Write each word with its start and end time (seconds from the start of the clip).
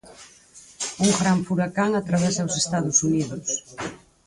Un 1.05 1.09
gran 1.21 1.39
furacán 1.47 1.91
atravesa 1.95 2.47
os 2.49 2.55
Estados 2.63 2.97
Unidos. 3.09 3.47